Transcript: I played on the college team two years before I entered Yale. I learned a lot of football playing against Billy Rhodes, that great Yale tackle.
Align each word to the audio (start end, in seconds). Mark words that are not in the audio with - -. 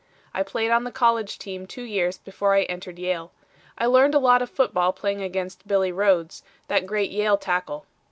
I 0.33 0.41
played 0.41 0.71
on 0.71 0.83
the 0.83 0.91
college 0.91 1.37
team 1.37 1.67
two 1.67 1.83
years 1.83 2.17
before 2.17 2.55
I 2.55 2.63
entered 2.63 2.97
Yale. 2.97 3.31
I 3.77 3.85
learned 3.85 4.15
a 4.15 4.17
lot 4.19 4.41
of 4.41 4.49
football 4.49 4.91
playing 4.93 5.21
against 5.21 5.67
Billy 5.67 5.91
Rhodes, 5.91 6.41
that 6.69 6.87
great 6.87 7.11
Yale 7.11 7.37
tackle. 7.37 7.85